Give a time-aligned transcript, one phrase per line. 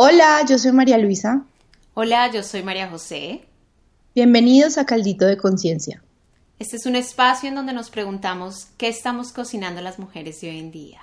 [0.00, 1.42] Hola, yo soy María Luisa.
[1.94, 3.42] Hola, yo soy María José.
[4.14, 6.00] Bienvenidos a Caldito de Conciencia.
[6.60, 10.60] Este es un espacio en donde nos preguntamos qué estamos cocinando las mujeres de hoy
[10.60, 11.00] en día.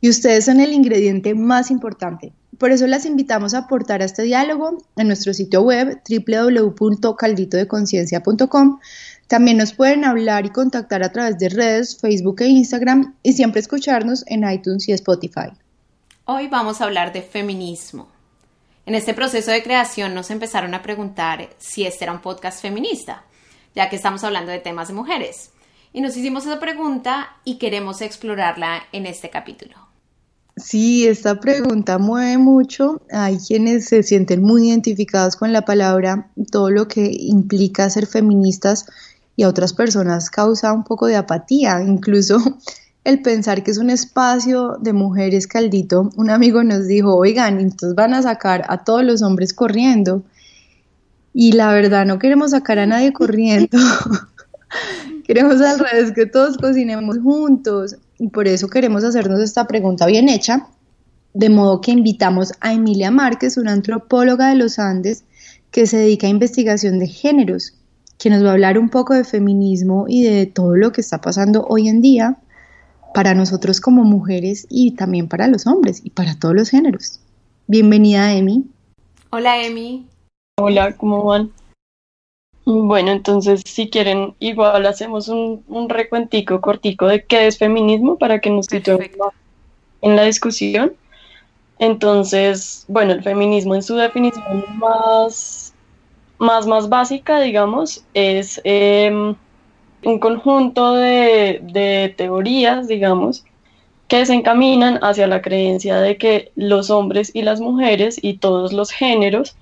[0.00, 2.32] Y ustedes son el ingrediente más importante.
[2.58, 8.78] Por eso las invitamos a aportar a este diálogo en nuestro sitio web www.calditodeconciencia.com
[9.26, 13.60] también nos pueden hablar y contactar a través de redes, Facebook e Instagram y siempre
[13.60, 15.50] escucharnos en iTunes y Spotify.
[16.24, 18.11] Hoy vamos a hablar de feminismo.
[18.84, 23.22] En este proceso de creación nos empezaron a preguntar si este era un podcast feminista,
[23.76, 25.50] ya que estamos hablando de temas de mujeres.
[25.92, 29.76] Y nos hicimos esa pregunta y queremos explorarla en este capítulo.
[30.56, 33.00] Sí, esta pregunta mueve mucho.
[33.12, 38.86] Hay quienes se sienten muy identificados con la palabra, todo lo que implica ser feministas
[39.36, 42.38] y a otras personas causa un poco de apatía, incluso
[43.04, 46.10] el pensar que es un espacio de mujeres caldito.
[46.16, 50.22] Un amigo nos dijo, oigan, entonces van a sacar a todos los hombres corriendo.
[51.34, 53.76] Y la verdad, no queremos sacar a nadie corriendo.
[55.26, 57.96] queremos al revés que todos cocinemos juntos.
[58.18, 60.68] Y por eso queremos hacernos esta pregunta bien hecha.
[61.34, 65.24] De modo que invitamos a Emilia Márquez, una antropóloga de los Andes
[65.70, 67.74] que se dedica a investigación de géneros
[68.18, 71.20] que nos va a hablar un poco de feminismo y de todo lo que está
[71.20, 72.38] pasando hoy en día
[73.12, 77.20] para nosotros como mujeres y también para los hombres y para todos los géneros.
[77.66, 78.64] Bienvenida, Emi.
[79.30, 80.06] Hola, Emi.
[80.58, 81.50] Hola, ¿cómo van?
[82.64, 88.40] Bueno, entonces si quieren, igual hacemos un, un recuentico cortico de qué es feminismo para
[88.40, 89.32] que nos situemos
[90.00, 90.92] en la discusión.
[91.78, 95.72] Entonces, bueno, el feminismo en su definición más
[96.42, 99.36] más, más básica, digamos, es em,
[100.04, 103.44] un conjunto de, teorías, digamos,
[104.08, 108.72] que se encaminan hacia la creencia de que los hombres y las mujeres y todos
[108.72, 109.56] los géneros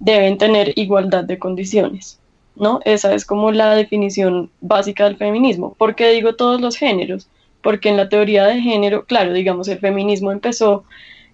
[0.00, 2.20] deben tener igualdad de condiciones,
[2.56, 2.80] ¿no?
[2.84, 5.74] Esa es como la definición básica del feminismo.
[5.78, 7.28] ¿Por qué digo todos los géneros?
[7.62, 10.84] Porque en la teoría de género, claro, digamos, el feminismo empezó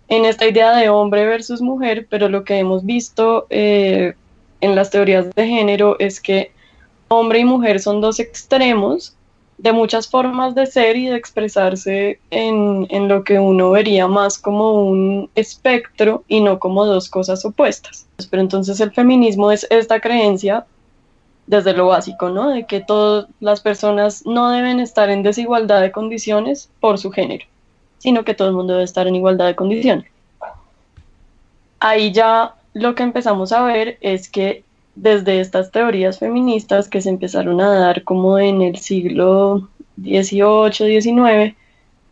[0.08, 4.14] en esta idea de hombre versus mujer, pero lo que hemos visto eh,
[4.60, 6.52] en las teorías de género es que
[7.12, 9.16] hombre y mujer son dos extremos
[9.58, 14.84] de muchas formas de ser y de expresarse en, lo que uno vería más como
[14.84, 18.06] un espectro y no como dos cosas opuestas.
[18.30, 20.66] Pero entonces el feminismo es esta creencia
[21.46, 22.48] desde lo básico, ¿no?
[22.50, 27.44] De que todas las personas no deben estar en desigualdad de condiciones por su género,
[27.98, 30.10] sino que todo el mundo debe estar en igualdad de condiciones.
[31.80, 34.62] Ahí ya lo que empezamos a ver es que
[35.00, 41.56] desde estas teorías feministas que se empezaron a dar como en el siglo XVIII, XIX,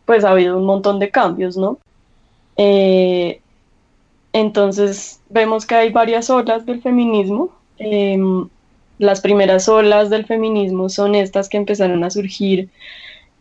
[0.05, 1.77] pues ha habido un montón de cambios, ¿no?
[2.57, 3.41] Eh,
[4.33, 7.51] entonces vemos que hay varias olas del feminismo.
[7.77, 8.49] Em,
[8.97, 12.69] las primeras olas del feminismo son estas que empezaron a surgir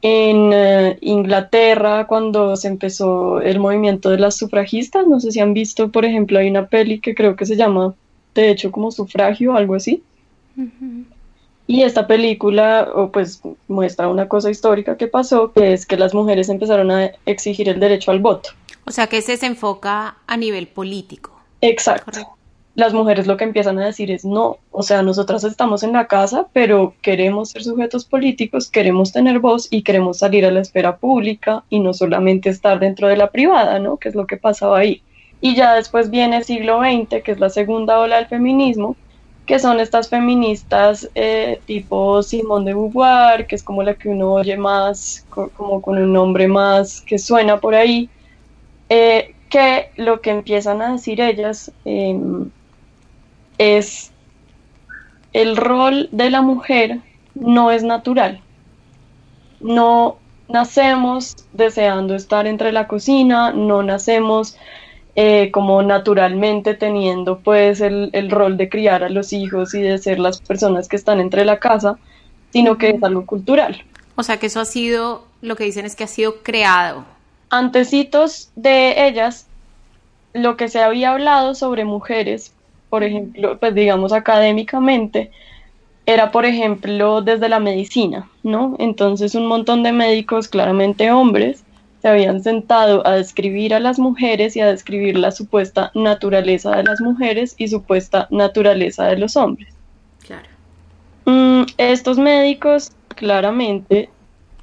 [0.03, 5.07] en eh, Inglaterra cuando se empezó el movimiento de las sufragistas.
[5.07, 7.95] No sé si han visto, por ejemplo, hay una peli que creo que se llama,
[8.43, 10.03] de hecho, como sufragio, algo así.
[11.66, 16.49] Y esta película, pues muestra una cosa histórica que pasó, que es que las mujeres
[16.49, 18.50] empezaron a exigir el derecho al voto.
[18.84, 21.32] O sea que se enfoca a nivel político.
[21.60, 22.38] Exacto
[22.78, 26.06] las mujeres lo que empiezan a decir es no, o sea, nosotras estamos en la
[26.06, 30.97] casa, pero queremos ser sujetos políticos, queremos tener voz y queremos salir a la esfera
[30.97, 33.97] pública y no solamente estar dentro de la privada, ¿no?
[33.97, 35.03] Que es lo que pasaba ahí.
[35.41, 38.97] Y ya después viene el siglo XX, que es la segunda ola del feminismo,
[39.47, 44.32] que son estas feministas eh, tipo Simone de Beauvoir, que es como la que uno
[44.32, 48.10] oye más, como con un nombre más que suena por ahí,
[48.91, 52.50] eh, que lo que empiezan a decir ellas em,
[53.56, 54.12] es
[55.32, 57.00] el rol de la mujer
[57.34, 58.41] no es natural.
[59.60, 60.19] No
[60.49, 64.56] nacemos deseando estar entre la cocina, no nacemos
[65.20, 69.99] eh, como naturalmente teniendo pues el, el, rol de criar a los hijos y de
[69.99, 71.99] ser las personas que están entre la casa,
[72.53, 73.82] sino que es algo cultural.
[74.15, 77.05] O sea que eso ha sido, lo que dicen es que ha sido creado.
[77.50, 79.47] Antecitos de ellas,
[80.35, 82.53] lo que se había hablado sobre mujeres
[82.88, 85.31] por ejemplo, pues digamos académicamente,
[86.06, 88.76] era por ejemplo desde la medicina, ¿no?
[88.79, 91.65] Entonces un montón de médicos, claramente hombres,
[92.00, 96.85] se habían sentado a describir a las mujeres y a describir la supuesta naturaleza de
[96.85, 99.75] las mujeres y supuesta naturaleza de los hombres.
[100.25, 100.49] Claro.
[101.25, 104.11] Mm, estos médicos claramente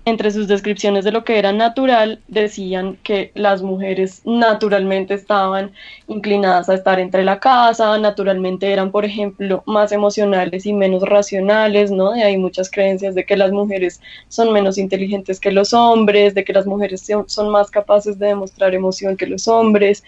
[0.05, 5.71] entre sus descripciones de lo que era natural, decían que las mujeres naturalmente estaban
[6.07, 11.89] inclinadas a estar entre la casa, naturalmente eran, por ejemplo, más emocionales y menos racionales,
[11.89, 12.11] ¿no?
[12.11, 16.43] De hay muchas creencias de que las mujeres son menos inteligentes que los hombres, de
[16.43, 20.03] que las mujeres son más capaces de demostrar emoción que los hombres,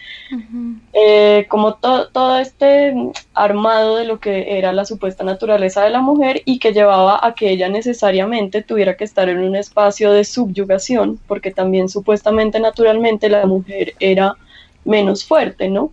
[0.92, 2.94] eh, como todo este
[3.34, 7.34] armado de lo que era la supuesta naturaleza de la mujer y que llevaba a
[7.34, 13.28] que ella necesariamente tuviera que estar en un espacio de subyugación, porque también supuestamente naturalmente
[13.28, 14.36] la mujer era
[14.84, 15.90] menos fuerte, ¿no?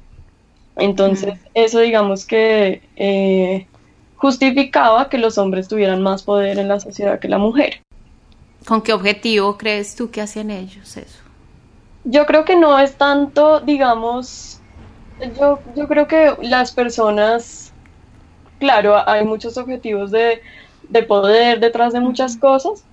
[0.78, 3.68] Entonces, eso digamos que eh,
[4.16, 7.82] justificaba que los hombres tuvieran más poder en la sociedad que la mujer.
[8.66, 11.20] ¿Con qué objetivo crees tú que hacían ellos eso?
[12.04, 14.60] Yo creo que no es tanto, digamos,
[15.40, 17.72] yo, yo creo que las personas,
[18.60, 20.42] claro, hay muchos objetivos de,
[20.90, 22.84] de poder detrás de muchas cosas,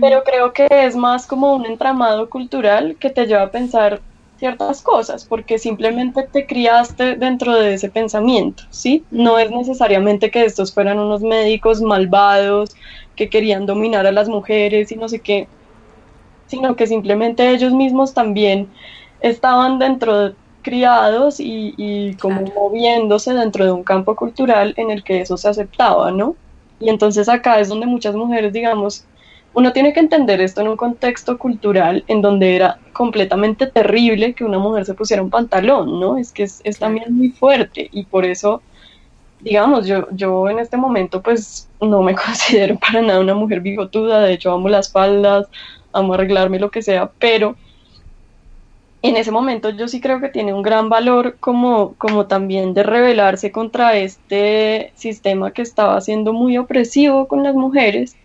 [0.00, 4.00] pero creo que es más como un entramado cultural que te lleva a pensar
[4.38, 9.04] ciertas cosas, porque simplemente te criaste dentro de ese pensamiento, ¿sí?
[9.10, 12.74] No es necesariamente que estos fueran unos médicos malvados
[13.14, 15.48] que querían dominar a las mujeres y no sé qué,
[16.46, 18.68] sino que simplemente ellos mismos también
[19.20, 25.04] estaban dentro de criados y, y como moviéndose dentro de un campo cultural en el
[25.04, 26.34] que eso se aceptaba, ¿no?
[26.80, 29.06] Y entonces acá es donde muchas mujeres, digamos,
[29.56, 34.44] uno tiene que entender esto en un contexto cultural en donde era completamente terrible que
[34.44, 36.18] una mujer se pusiera un pantalón, ¿no?
[36.18, 38.60] Es que es, también muy fuerte y por eso,
[39.40, 44.20] digamos, yo, yo en este momento pues no me considero para nada una mujer bigotuda,
[44.20, 45.46] de hecho amo las faldas,
[45.90, 47.56] amo arreglarme lo que sea, pero
[49.00, 52.82] en ese momento yo sí creo que tiene un gran valor como, como también de
[52.82, 58.16] rebelarse contra este sistema que estaba siendo muy opresivo con las mujeres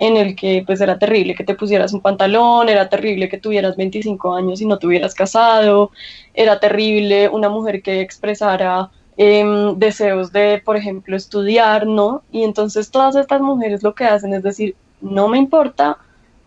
[0.00, 3.76] en el que pues era terrible que te pusieras un pantalón, era terrible que tuvieras
[3.76, 5.92] 25 años y no tuvieras casado,
[6.34, 12.22] era terrible una mujer que expresara em, deseos de, por ejemplo, estudiar, ¿no?
[12.32, 15.98] Y entonces todas estas mujeres lo que hacen es decir, no me importa,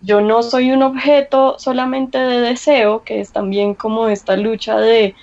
[0.01, 5.15] yo no soy un objeto solamente de deseo, que es también como esta lucha de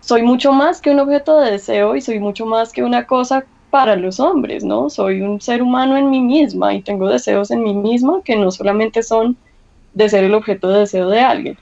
[0.00, 3.46] soy mucho más que un objeto de deseo y soy mucho más que una cosa
[3.70, 4.90] para los hombres, ¿no?
[4.90, 8.50] Soy un ser humano en mí misma y tengo deseos en mí misma que no
[8.50, 9.36] solamente son
[9.94, 11.58] de ser el objeto de deseo de alguien.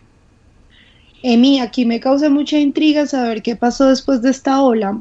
[1.22, 4.98] Emi, aquí me causa mucha intriga saber qué pasó después de esta ola.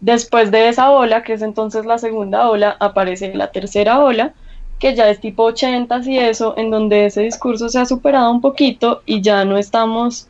[0.00, 4.34] Después de esa ola, que es entonces la segunda ola, aparece la tercera ola,
[4.78, 8.40] que ya es tipo 80 y eso, en donde ese discurso se ha superado un
[8.40, 10.28] poquito y ya no estamos,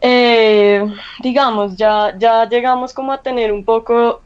[0.00, 0.84] eh,
[1.22, 4.20] digamos, ya, ya llegamos como a tener un poco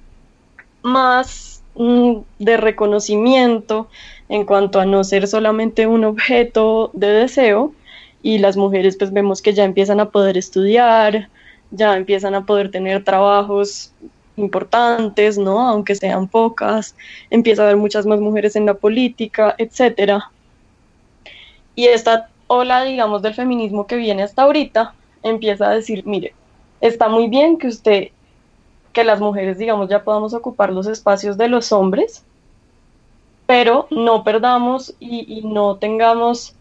[0.86, 3.88] más mm, de reconocimiento
[4.28, 7.72] en cuanto a no ser solamente un objeto de deseo
[8.22, 11.28] y las mujeres pues vemos que ya empiezan a poder estudiar,
[11.70, 13.92] ya empiezan a poder tener trabajos
[14.36, 15.68] importantes, ¿no?
[15.68, 16.94] Aunque sean pocas,
[17.30, 20.30] empieza a haber muchas más mujeres en la política, etcétera.
[21.74, 26.34] Y esta ola, digamos, del feminismo que viene hasta ahorita, empieza a decir, mire,
[26.80, 28.08] está muy bien que usted
[28.96, 32.25] que las mujeres, digamos, ya podamos ocupar los espacios de los hombres,
[33.44, 36.54] pero no perdamos y, no tengamos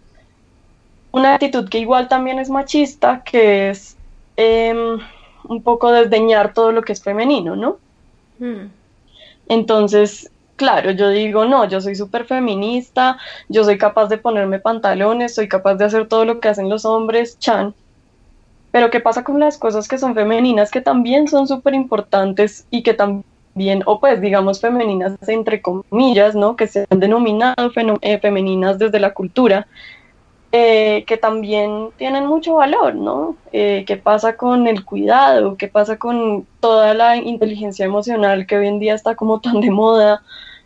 [1.14, 3.96] una actitud que igual también es machista, que es
[4.36, 5.00] em,
[5.48, 7.78] un poco desdeñar todo lo que es femenino, ¿no?
[8.38, 8.68] Hmm.
[9.48, 15.36] Entonces, claro, yo digo, no, yo soy súper feminista, yo soy capaz de ponerme pantalones,
[15.36, 17.74] soy capaz de hacer todo lo que hacen los hombres, chan,
[18.76, 22.84] pero ¿qué pasa con las cosas que son femeninas, que también son súper importantes y
[22.84, 26.58] que también, o pues digamos femeninas entre comillas, ¿no?
[26.58, 29.66] Que se han denominado eh, femeninas desde la cultura,
[30.52, 33.38] eh, que también tienen mucho valor, ¿no?
[33.54, 35.56] Eh, ¿Qué pasa con el cuidado?
[35.56, 39.72] ¿Qué pasa con toda la inteligencia emocional que hoy en día está como tan de
[39.72, 40.22] moda?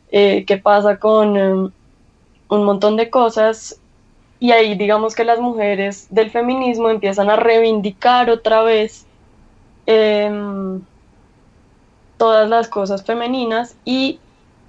[0.10, 1.72] ¿Qué pasa con um,
[2.50, 3.79] un montón de cosas
[4.40, 9.06] y ahí digamos que las mujeres del feminismo empiezan a reivindicar otra vez
[9.86, 10.82] em,
[12.18, 14.20] todas las cosas femeninas y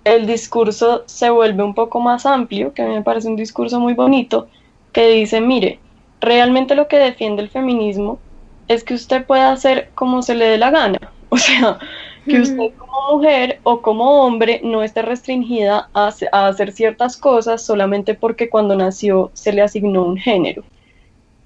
[0.04, 3.78] el discurso se vuelve un poco más amplio, que a mí me parece un discurso
[3.78, 4.48] muy bonito,
[4.92, 5.78] que dice, mire,
[6.20, 8.18] realmente lo que defiende el feminismo
[8.68, 10.98] es que usted pueda hacer como se le dé la gana.
[11.32, 11.78] O sea,
[12.30, 18.14] que usted como mujer o como hombre no esté restringida a, hacer ciertas cosas solamente
[18.14, 20.62] porque cuando nació se le asignó un género.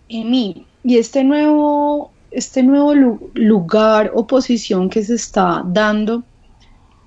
[0.08, 2.94] Emi, y este nuevo, este nuevo
[3.34, 6.22] lugar o posición que se está dando,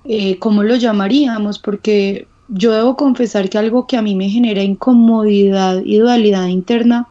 [0.04, 1.58] eh, ¿cómo lo llamaríamos?
[1.58, 7.08] Porque yo debo confesar que algo que a mí me genera incomodidad y dualidad interna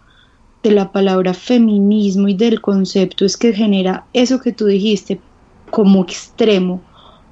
[0.63, 5.21] de la palabra feminismo y del concepto es que genera eso que tú dijiste
[5.69, 6.81] como extremo,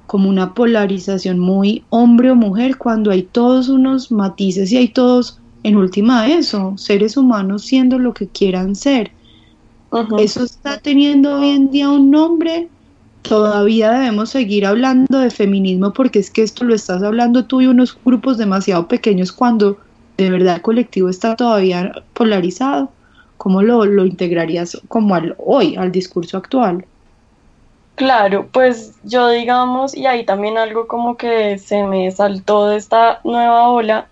[0.06, 5.40] como una polarización muy hombre o mujer cuando hay todos unos matices y hay todos
[5.62, 9.10] en última eso, seres humanos siendo lo que quieran ser.
[10.18, 12.68] Eso está teniendo hoy en día un nombre
[13.22, 17.66] todavía debemos seguir hablando de feminismo porque es que esto lo estás hablando tú y
[17.66, 19.78] unos grupos demasiado pequeños cuando
[20.16, 22.90] de verdad el colectivo está todavía polarizado.
[23.36, 26.86] ¿Cómo lo, lo integrarías como al, hoy, al discurso actual?
[27.96, 33.20] Claro, pues yo digamos, y ahí también algo como que se me saltó de esta
[33.24, 34.06] nueva ola,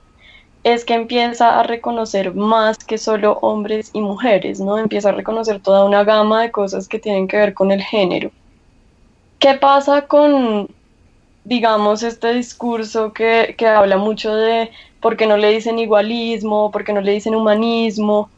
[0.64, 4.78] es que empieza a reconocer más que solo hombres y mujeres, ¿no?
[4.78, 8.30] Empieza a reconocer toda una gama de cosas que tienen que ver con el género.
[9.38, 10.68] ¿Qué pasa con,
[11.44, 16.94] digamos, este discurso que, habla mucho de por qué no le dicen igualismo, por qué
[16.94, 18.30] no le dicen humanismo?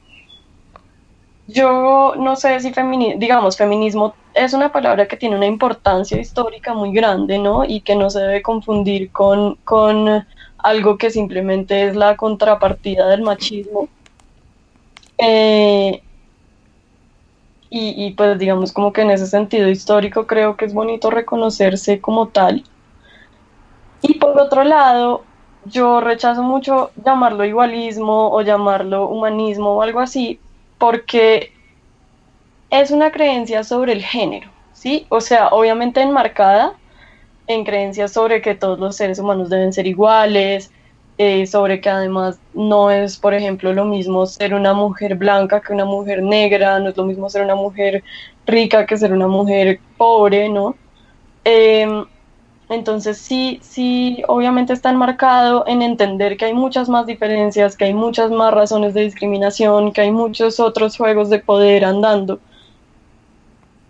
[1.47, 6.75] Yo no sé si feminismo, digamos, feminismo es una palabra que tiene una importancia histórica
[6.75, 7.65] muy grande, ¿no?
[7.65, 10.27] Y que no se debe confundir con, con
[10.59, 13.89] algo que simplemente es la contrapartida del machismo.
[15.19, 16.03] Eh,
[17.69, 22.29] y, pues digamos como que en ese sentido histórico creo que es bonito reconocerse como
[22.29, 22.65] tal.
[24.03, 25.25] Y por otro lado,
[25.65, 30.39] yo rechazo mucho llamarlo igualismo o llamarlo humanismo o algo así,
[30.79, 31.53] porque
[32.71, 35.07] es una creencia sobre el género, ¿sí?
[35.09, 36.75] O sea, obviamente enmarcada
[37.47, 40.71] en creencias sobre que todos los seres humanos deben ser iguales,
[41.19, 45.73] eh, sobre que además no es, por ejemplo, lo mismo ser una mujer blanca que
[45.73, 48.05] una mujer negra, no es lo mismo ser una mujer
[48.47, 50.77] rica que ser una mujer pobre, ¿no?
[51.45, 52.05] Em,
[52.69, 57.95] entonces sí, sí, obviamente está enmarcado en entender que hay muchas más diferencias, que hay
[57.95, 62.41] muchas más razones de discriminación, que hay muchos otros juegos de poder andando.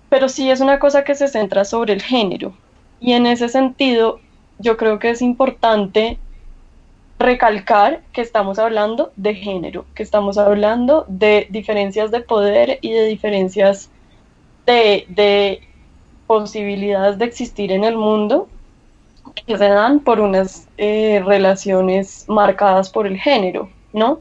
[0.08, 2.54] Pero sí es una cosa que se centra sobre el género.
[3.00, 4.20] Y en ese sentido,
[4.58, 6.18] yo creo que es importante
[7.18, 13.06] recalcar que estamos hablando de género, que estamos hablando de diferencias de poder y de
[13.06, 13.90] diferencias
[14.66, 15.62] de,
[16.26, 18.48] posibilidades de existir en el mundo
[19.46, 24.18] que se dan por unas eh, relaciones marcadas por el género, ¿no?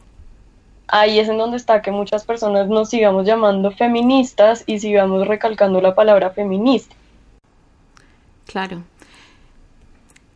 [0.87, 5.81] Ahí es en donde está que muchas personas nos sigamos llamando feministas y sigamos recalcando
[5.81, 6.95] la palabra feminista.
[8.45, 8.83] Claro.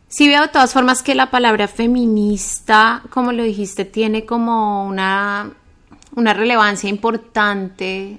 [0.08, 5.52] Sí veo de todas formas que la palabra feminista, como lo dijiste, tiene como una,
[6.16, 8.18] una relevancia importante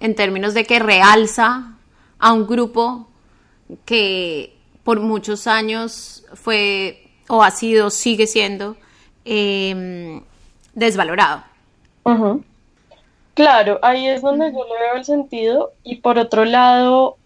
[0.00, 1.74] en términos de que realza
[2.18, 3.08] a un grupo
[3.84, 8.76] que por muchos años fue o ha sido, sigue siendo
[9.24, 10.22] em,
[10.74, 11.42] desvalorado.
[13.34, 17.16] Claro, ahí es donde yo le veo el sentido y por otro lado,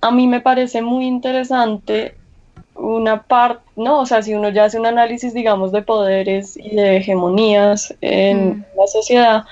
[0.00, 2.16] a mí me parece muy interesante
[2.74, 4.00] una parte, ¿no?
[4.00, 8.48] O sea, si uno ya hace un análisis, digamos, de poderes y de hegemonías en
[8.48, 8.64] mm.
[8.76, 9.44] la sociedad,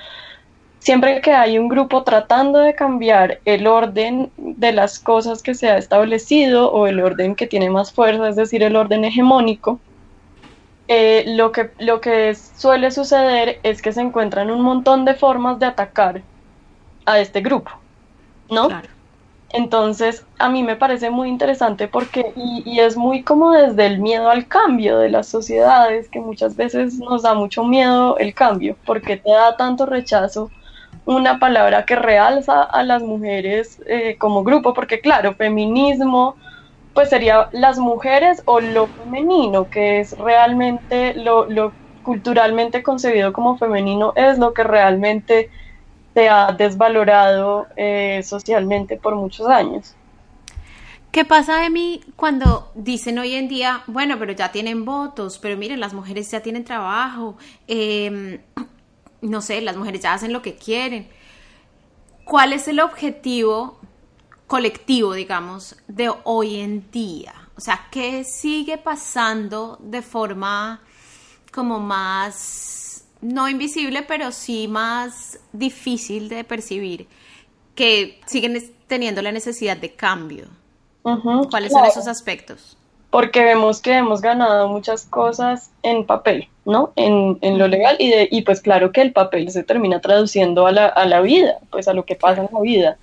[0.81, 5.71] siempre que hay un grupo tratando de cambiar el orden de las cosas que se
[5.71, 9.79] ha establecido o el orden que tiene más fuerza, es decir, el orden hegemónico,
[10.89, 15.59] eh, lo, que, lo que suele suceder es que se encuentran un montón de formas
[15.59, 16.23] de atacar
[17.07, 17.71] a este grupo,
[18.51, 18.69] ¿no?
[18.69, 18.89] Claro.
[19.53, 24.31] Entonces, a mí me parece muy interesante porque, y, es muy como desde el miedo
[24.31, 29.19] al cambio de las sociedades, que muchas veces nos da mucho miedo el cambio, porque
[29.19, 30.51] te da tanto rechazo
[31.05, 36.37] una palabra que realza a las mujeres eh, como grupo, porque claro, feminismo,
[36.95, 41.73] pues sería las mujeres o lo femenino, que es realmente lo, lo
[42.03, 45.51] culturalmente concebido como femenino, es lo que realmente
[46.15, 49.95] se ha desvalorado eh, socialmente por muchos años.
[51.11, 55.57] ¿Qué pasa de mí cuando dicen hoy en día, bueno, pero ya tienen votos, pero
[55.59, 58.41] miren, las mujeres ya tienen trabajo, em,
[59.21, 61.09] no sé, las mujeres ya hacen lo que quieren?
[62.25, 63.79] ¿Cuál es el objetivo
[64.53, 67.33] colectivo, digamos, de hoy en día?
[67.57, 70.83] O sea, ¿qué sigue pasando de forma
[71.51, 77.07] como más no invisible, pero sí más difícil de percibir,
[77.75, 80.45] que siguen teniendo la necesidad de cambio.
[81.03, 82.77] ¿Cuáles son esos aspectos?
[83.11, 86.93] Porque vemos que hemos ganado muchas cosas en papel, ¿no?
[86.97, 90.73] En, lo legal y, de, y pues claro que el papel se termina traduciendo a
[90.73, 92.99] la, a la vida, pues a lo que pasa en la vida.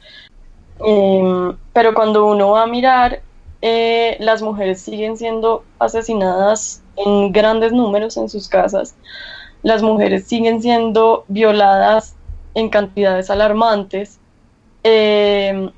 [0.79, 3.21] Em, pero cuando uno va a mirar,
[3.62, 8.95] eh, las mujeres siguen siendo asesinadas en grandes números en sus casas.
[9.63, 12.15] Las mujeres siguen siendo violadas
[12.53, 14.19] en cantidades alarmantes.
[14.83, 15.69] Eh,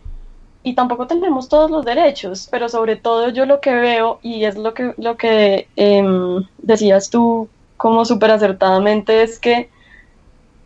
[0.64, 4.58] y tampoco tenemos todos los derechos, pero sobre todo yo lo que veo, y es
[4.58, 9.70] lo que, lo que em, decías tú como súper acertadamente, es que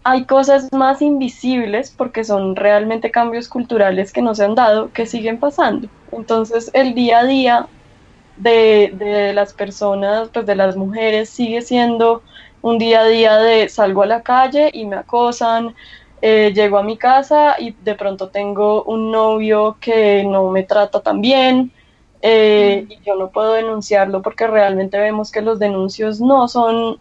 [0.06, 5.08] hay cosas más invisibles porque son realmente cambios culturales que no se han dado, que
[5.08, 5.90] siguen pasando.
[6.12, 7.68] Entonces el día a día
[8.38, 12.24] de, de las personas, pues de las mujeres, sigue siendo
[12.62, 15.76] un día a día de salgo a la calle y me acosan,
[16.22, 21.02] eh, llego a mi casa y de pronto tengo un novio que no me trata
[21.02, 21.72] tan bien
[22.22, 27.00] eh, y yo no puedo denunciarlo porque realmente vemos que los denuncios no son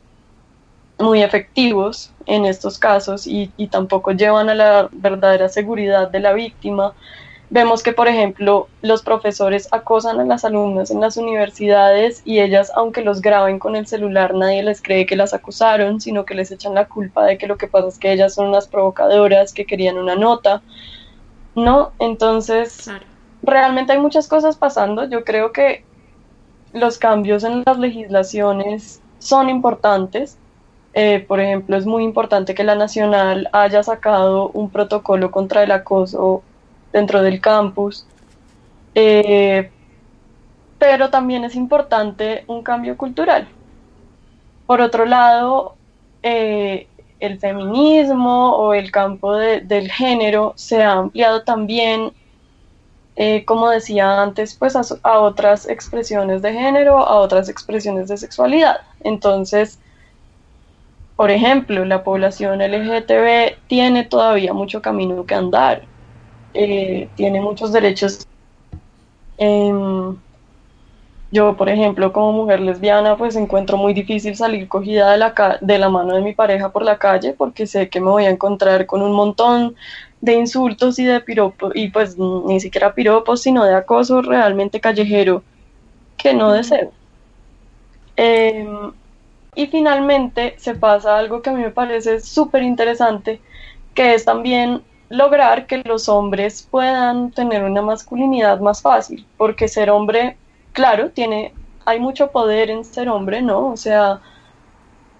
[0.99, 6.33] muy efectivos en estos casos y, y tampoco llevan a la verdadera seguridad de la
[6.33, 6.95] víctima
[7.55, 12.73] Vemos que, por ejemplo, los profesores acosan a las alumnas en las universidades y ellas,
[12.75, 16.51] aunque los graben con el celular, nadie les cree que las acusaron, sino que les
[16.51, 19.67] echan la culpa de que lo que pasa es que ellas son unas provocadoras, que
[19.67, 20.63] querían una nota,
[21.55, 21.93] ¿no?
[22.01, 22.91] Entonces,
[23.43, 25.09] realmente hay muchas cosas pasando.
[25.09, 25.85] Yo creo que
[26.73, 30.39] los cambios en las legislaciones son importantes.
[30.97, 35.73] Eh, por ejemplo, es muy importante que la Nacional haya sacado un protocolo contra el
[35.73, 36.45] acoso
[36.93, 38.07] dentro del campus.
[38.95, 39.71] Eh,
[40.79, 43.49] pero también es importante un cambio cultural.
[44.67, 45.75] Por otro lado,
[46.23, 46.87] eh,
[47.19, 52.13] el feminismo o el campo del género se ha ampliado también,
[53.47, 58.81] como decía antes, pues a, otras expresiones de género, a otras expresiones de sexualidad.
[59.01, 59.79] Entonces,
[61.17, 65.83] por ejemplo, la población LGTB tiene todavía mucho camino que andar.
[66.55, 68.27] Eh, tiene muchos derechos.
[69.39, 70.17] Em,
[71.31, 75.79] yo, por ejemplo, como mujer lesbiana, pues encuentro muy difícil salir cogida de la, de
[75.79, 78.87] la mano de mi pareja por la calle porque sé que me voy a encontrar
[78.87, 79.75] con un montón
[80.21, 85.43] de insultos y de piropos, y pues ni siquiera piropos, sino de acoso realmente callejero
[86.17, 86.93] que no deseo.
[88.17, 88.93] Em,
[89.55, 93.41] y finalmente se pasa algo que a mí me parece súper interesante,
[93.95, 99.91] que es también lograr que los hombres puedan tener una masculinidad más fácil, porque ser
[99.91, 100.37] hombre,
[100.73, 101.53] claro, tiene,
[101.85, 103.69] hay mucho poder en ser hombre, ¿no?
[103.69, 104.21] O sea,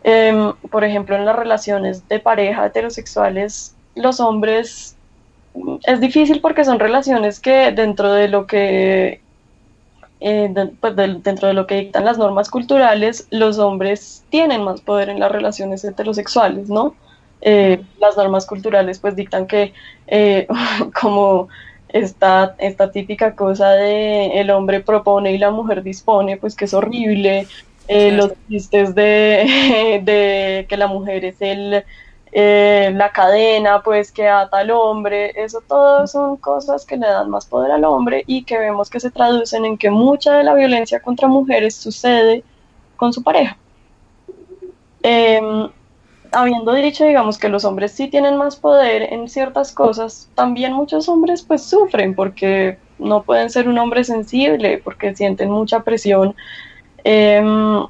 [0.03, 4.97] em, por ejemplo, en las relaciones de pareja heterosexuales, los hombres
[5.85, 9.24] es difícil porque son relaciones que dentro de lo que
[10.27, 15.11] eh, pues dentro de lo que dictan las normas culturales, los hombres tienen más poder
[15.11, 16.95] en las relaciones heterosexuales, ¿no?
[17.43, 19.75] Eh, las normas culturales pues dictan que
[20.07, 20.47] eh,
[20.99, 21.49] como
[21.91, 26.73] esta, esta típica cosa de el hombre propone y la mujer dispone, pues que es
[26.73, 27.47] horrible,
[27.89, 31.85] eh, los chistes de, de, que la mujer es el
[32.35, 37.47] la cadena pues que ata al hombre, eso todo son cosas que le dan más
[37.47, 41.01] poder al hombre y que vemos que se traducen en que mucha de la violencia
[41.01, 42.43] contra mujeres sucede
[42.97, 43.57] con su pareja.
[45.03, 45.69] Em,
[46.33, 51.09] habiendo dicho, digamos, que los hombres sí tienen más poder en ciertas cosas, también muchos
[51.09, 56.35] hombres pues sufren porque no pueden ser un hombre sensible, porque sienten mucha presión
[57.05, 57.87] em,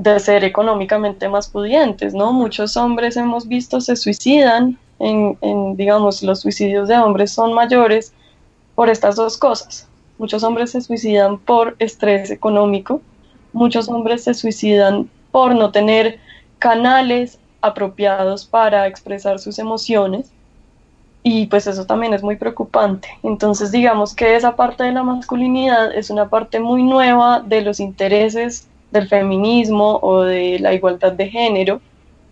[0.00, 2.32] de ser económicamente más pudientes, ¿no?
[2.32, 5.36] Muchos hombres hemos visto se suicidan, en,
[5.76, 8.14] digamos, los suicidios de hombres son mayores
[8.74, 9.86] por estas dos cosas.
[10.16, 13.02] Muchos hombres se suicidan por estrés económico,
[13.52, 16.18] muchos hombres se suicidan por no tener
[16.58, 20.30] canales apropiados para expresar sus emociones
[21.22, 23.08] y pues eso también es muy preocupante.
[23.22, 27.80] Entonces digamos que esa parte de la masculinidad es una parte muy nueva de los
[27.80, 31.80] intereses del feminismo o de la igualdad de género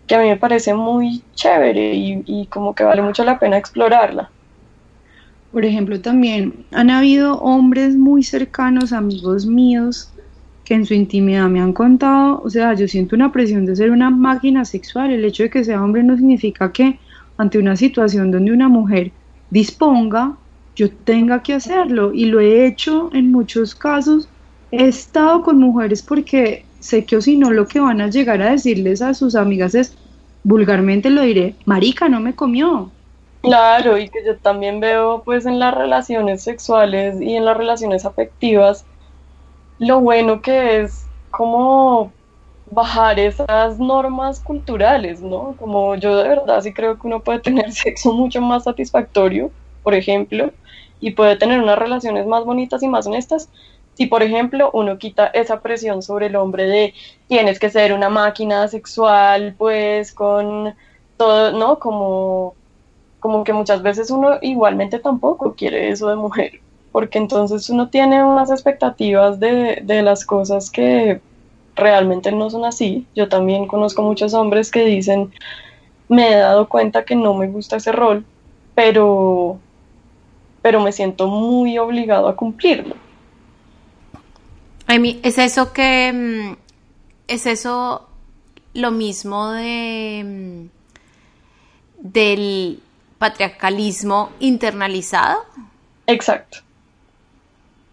[0.09, 4.31] que a mí me parece muy chévere y, como que vale mucho la pena explorarla.
[5.51, 10.11] Por ejemplo, también han habido hombres muy cercanos, amigos míos,
[10.65, 13.91] que en su intimidad me han contado, o sea, yo siento una presión de ser
[13.91, 16.99] una máquina sexual, el hecho de que sea hombre no significa que
[17.37, 19.11] ante una situación donde una mujer
[19.51, 20.35] disponga,
[20.75, 24.27] yo tenga que hacerlo y lo he hecho en muchos casos,
[24.71, 28.41] he estado con mujeres porque sé que o si no lo que van a llegar
[28.41, 29.95] a decirles a sus amigas es,
[30.43, 32.91] vulgarmente lo diré, marica, no me comió,
[33.41, 38.05] Claro, y que yo también veo pues en las relaciones sexuales y en las relaciones
[38.05, 38.85] afectivas
[39.77, 42.11] lo bueno que es como
[42.71, 45.55] bajar esas normas culturales, ¿no?
[45.57, 49.51] Como yo de verdad sí creo que uno puede tener sexo mucho más satisfactorio,
[49.83, 50.51] por ejemplo,
[50.99, 53.49] y puede tener unas relaciones más bonitas y más honestas
[53.99, 56.93] Si, por ejemplo, uno quita esa presión sobre el hombre de
[57.27, 60.73] tienes que ser una máquina sexual, pues con
[61.17, 61.79] todo, ¿no?
[61.79, 62.55] Como,
[63.19, 66.61] como que muchas veces uno igualmente tampoco quiere eso de mujer,
[66.93, 71.21] porque entonces uno tiene unas expectativas de, de las cosas que
[71.75, 73.05] realmente no son así.
[73.15, 75.33] Yo también conozco muchos hombres que dicen,
[76.07, 78.25] me he dado cuenta que no me gusta ese rol,
[78.75, 79.59] pero,
[80.61, 83.08] pero me siento muy obligado a cumplirlo.
[84.89, 86.57] Amy, ¿es eso que mm,
[87.27, 88.07] es eso
[88.73, 90.69] lo mismo de mm,
[91.99, 92.81] del
[93.19, 95.45] patriarcalismo internalizado?
[96.07, 96.59] Exacto.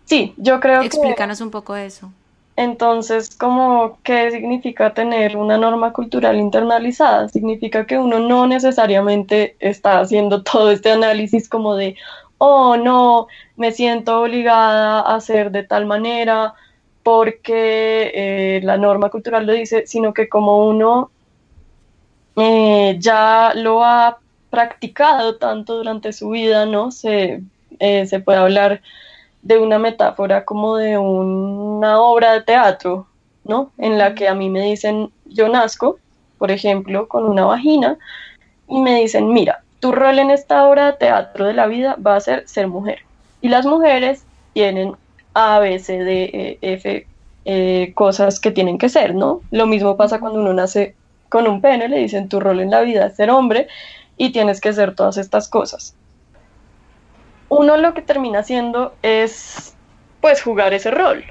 [0.06, 0.86] Sí, yo creo que...
[0.86, 2.10] Explícanos un poco eso.
[2.56, 7.28] Entonces, como, ¿qué significa tener una norma cultural internalizada?
[7.28, 11.94] Significa que uno no necesariamente está haciendo todo este análisis como de,
[12.38, 16.54] oh, no, me siento obligada a hacer de tal manera
[17.06, 21.12] porque eh, la norma cultural lo dice, sino que como uno
[22.34, 24.18] eh, ya lo ha
[24.50, 26.90] practicado tanto durante su vida, ¿no?
[26.90, 27.42] Se,
[27.78, 28.82] eh, se puede hablar
[29.42, 33.06] de una metáfora como de una obra de teatro,
[33.44, 33.70] ¿no?
[33.78, 36.00] En la que a mí me dicen, yo nazco,
[36.38, 37.98] por ejemplo, con una vagina,
[38.66, 42.16] y me dicen, mira, tu rol en esta obra de teatro de la vida va
[42.16, 42.98] a ser ser mujer.
[43.42, 44.96] Y las mujeres tienen
[45.36, 47.06] A, B, C, D, E, F,
[47.44, 49.42] eh, cosas que tienen que ser, ¿no?
[49.50, 50.94] Lo mismo pasa cuando uno nace
[51.28, 53.68] con un pene, le dicen, tu rol en la vida es ser hombre
[54.16, 55.96] y tienes que ser todas estas cosas
[57.48, 59.74] uno lo que termina haciendo es
[60.20, 61.24] pues jugar ese rol,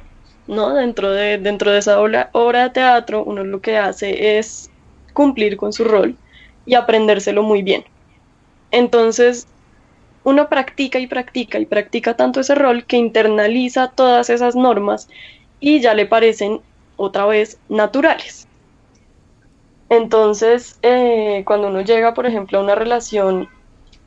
[0.48, 0.74] ¿no?
[0.74, 4.70] Dentro de, dentro de esa obra, obra de teatro, uno lo que hace es
[5.14, 6.16] cumplir con su rol
[6.66, 7.84] y aprendérselo muy bien.
[8.72, 9.48] Entonces,
[10.26, 15.08] uno practica y practica y practica tanto ese rol que internaliza todas esas normas
[15.60, 16.62] y ya le parecen
[16.98, 18.48] otra vez naturales.
[19.88, 23.48] Entonces, eh, cuando uno llega, por ejemplo, a una relación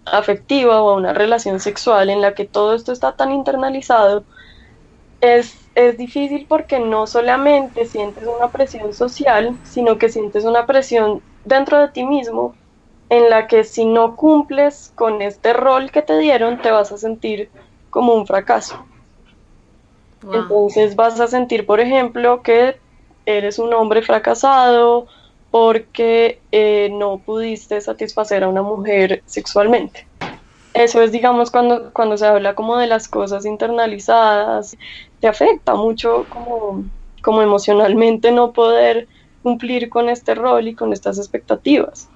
[0.07, 4.25] afectiva o a una relación sexual en la que todo esto está tan internalizado,
[5.21, 11.23] es, es difícil porque no solamente sientes una presión social, sino que sientes una presión
[11.45, 12.57] dentro de ti mismo
[13.11, 16.99] en la que si no cumples con este rol que te dieron, te vas a
[16.99, 17.51] sentir
[17.91, 18.85] como un fracaso.
[20.33, 22.77] Entonces vas a sentir, por ejemplo, que
[23.25, 25.07] eres un hombre fracasado,
[25.51, 30.07] porque eh, no pudiste satisfacer a una mujer sexualmente.
[30.75, 34.77] Eso es, digamos, cuando, cuando se habla como de las cosas internalizadas,
[35.21, 36.85] te afecta mucho como,
[37.23, 39.09] como emocionalmente no poder
[39.43, 42.09] cumplir con este rol y con estas expectativas.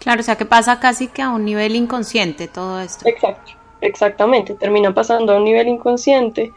[0.00, 3.06] Claro, o sea que pasa casi que a un nivel inconsciente todo esto.
[3.06, 6.52] Exacto, exactamente, termina pasando a un nivel inconsciente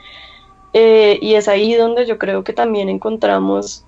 [0.73, 3.85] eh, y es ahí donde yo creo que también encontramos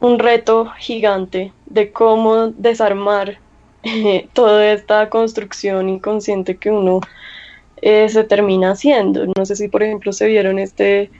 [0.00, 3.38] un reto gigante de cómo desarmar
[3.82, 7.00] eh, toda esta construcción inconsciente que uno
[7.82, 9.26] eh, se termina haciendo.
[9.36, 11.10] No sé si, por ejemplo, se vieron este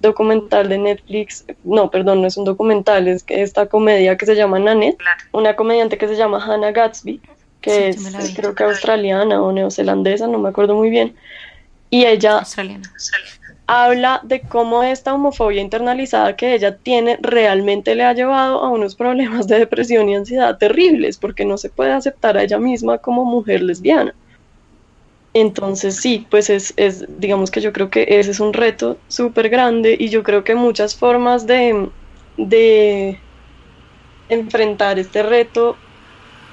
[0.00, 4.58] documental de Netflix, no, perdón, no es un documental, es esta comedia que se llama
[4.58, 4.98] Nanette,
[5.32, 7.20] una comediante que se llama Hannah Gatsby,
[7.60, 11.14] que es creo que australiana o neozelandesa, no me acuerdo muy bien,
[11.90, 12.90] y ella australiana.
[13.66, 18.94] habla de cómo esta homofobia internalizada que ella tiene realmente le ha llevado a unos
[18.96, 23.24] problemas de depresión y ansiedad terribles, porque no se puede aceptar a ella misma como
[23.24, 24.14] mujer lesbiana.
[25.32, 29.48] Entonces sí, pues es, es digamos que yo creo que ese es un reto súper
[29.48, 31.90] grande y yo creo que muchas formas de,
[32.36, 33.22] de
[34.28, 35.82] enfrentar este reto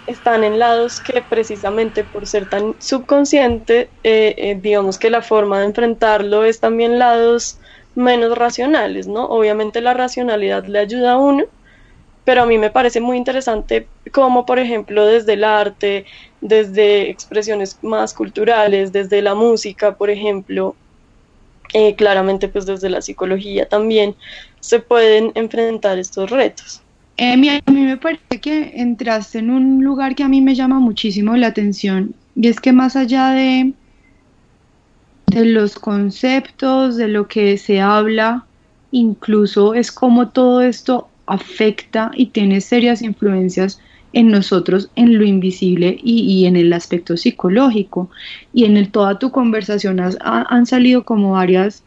[0.08, 5.60] están en lados que precisamente por ser tan subconsciente, eh, eh, digamos que la forma
[5.60, 7.60] de enfrentarlo es también lados
[7.96, 9.26] menos racionales, ¿no?
[9.28, 11.46] Obviamente la racionalidad le ayuda a uno,
[12.24, 16.06] pero a mí me parece muy interesante cómo, por ejemplo, desde el arte,
[16.42, 20.76] desde expresiones más culturales, desde la música, por ejemplo,
[21.74, 24.16] eh, claramente pues desde la psicología también,
[24.60, 26.82] se pueden enfrentar estos retos.
[27.18, 30.80] Emi, a mí me parece que entraste en un lugar que a mí me llama
[30.80, 33.74] muchísimo la atención y es que más allá de,
[35.28, 38.46] de los conceptos, de lo que se habla,
[38.92, 43.80] incluso es como todo esto afecta y tiene serias influencias
[44.18, 48.10] en nosotros, en lo invisible y, en el aspecto psicológico.
[48.52, 51.84] Y en el, toda tu conversación han salido como varios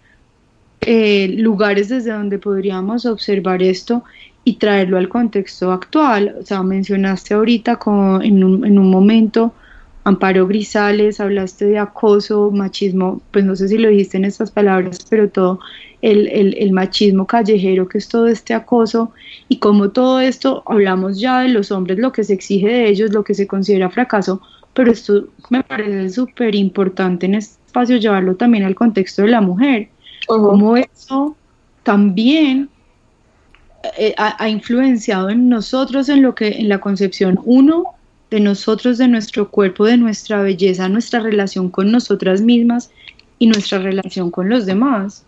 [0.80, 4.04] eh, lugares desde donde podríamos observar esto
[4.44, 6.36] y traerlo al contexto actual.
[6.40, 9.52] O sea, mencionaste ahorita como en, un, en un momento
[10.10, 15.06] Amparo Grisales, hablaste de acoso, machismo, pues no sé si lo dijiste en estas palabras,
[15.08, 15.60] pero todo
[16.02, 19.12] el, el, machismo callejero, que es todo este acoso,
[19.48, 23.12] y como todo esto, hablamos ya de los hombres, lo que se exige de ellos,
[23.12, 24.42] lo que se considera fracaso,
[24.74, 29.40] pero esto me parece súper importante en este espacio llevarlo también al contexto de la
[29.40, 29.90] mujer,
[30.26, 31.36] como eso
[31.84, 32.68] también
[33.96, 37.94] eh, ha, ha, influenciado en nosotros en lo que en la concepción uno
[38.30, 42.90] de nosotros, de nuestro cuerpo, de nuestra belleza, nuestra relación con nosotras mismas
[43.38, 45.24] y nuestra relación con los demás.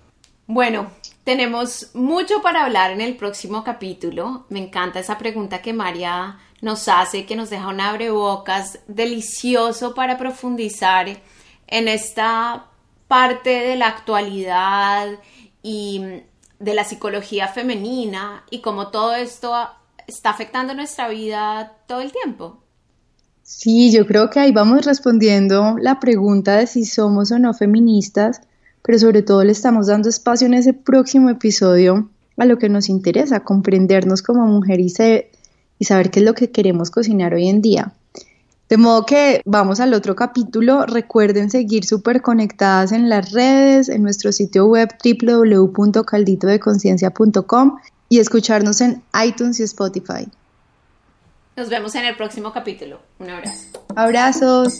[0.47, 0.89] Bueno,
[1.25, 4.45] tenemos mucho para hablar en el próximo capítulo.
[4.49, 10.19] Me encanta esa pregunta que María nos hace, que nos deja un abrebocas delicioso para
[10.19, 11.09] profundizar
[11.67, 12.67] en esta
[13.09, 15.09] parte de la actualidad
[15.63, 16.23] y
[16.59, 19.55] de la psicología femenina y cómo todo esto
[20.07, 22.62] está afectando nuestra vida todo el tiempo.
[23.43, 28.41] Sí, yo creo que ahí vamos respondiendo la pregunta de si somos o no feministas,
[28.83, 32.89] pero sobre todo le estamos dando espacio en ese próximo episodio a lo que nos
[32.89, 34.93] interesa, comprendernos como mujer y,
[35.79, 37.93] y saber qué es lo que queremos cocinar hoy en día.
[38.73, 40.87] De modo que vamos al otro capítulo.
[40.87, 47.77] Recuerden seguir súper conectadas en las redes, en nuestro sitio web www.calditodeconciencia.com
[48.09, 50.27] y escucharnos en iTunes y Spotify.
[51.57, 53.01] Nos vemos en el próximo capítulo.
[53.19, 53.85] Un abrazo.
[53.95, 54.79] Abrazos.